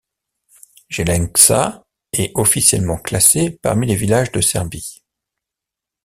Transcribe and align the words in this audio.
Jelenča 0.89 1.83
est 2.11 2.31
officiellement 2.33 2.97
classée 2.97 3.51
parmi 3.61 3.85
les 3.85 3.93
villages 3.93 4.31
de 4.31 4.41
Serbie. 4.41 5.03